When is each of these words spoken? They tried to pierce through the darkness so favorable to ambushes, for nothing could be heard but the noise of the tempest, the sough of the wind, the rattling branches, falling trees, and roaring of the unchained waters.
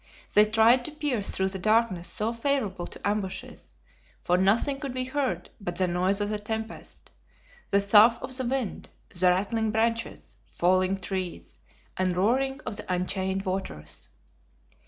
They 0.33 0.45
tried 0.45 0.83
to 0.85 0.91
pierce 0.91 1.29
through 1.29 1.49
the 1.49 1.59
darkness 1.59 2.07
so 2.07 2.33
favorable 2.33 2.87
to 2.87 3.07
ambushes, 3.07 3.75
for 4.23 4.35
nothing 4.35 4.79
could 4.79 4.95
be 4.95 5.03
heard 5.03 5.51
but 5.59 5.75
the 5.75 5.87
noise 5.87 6.19
of 6.19 6.29
the 6.29 6.39
tempest, 6.39 7.11
the 7.69 7.79
sough 7.81 8.17
of 8.19 8.35
the 8.35 8.45
wind, 8.45 8.89
the 9.13 9.27
rattling 9.29 9.69
branches, 9.69 10.37
falling 10.47 10.97
trees, 10.97 11.59
and 11.97 12.17
roaring 12.17 12.61
of 12.65 12.77
the 12.77 12.91
unchained 12.91 13.45
waters. 13.45 14.09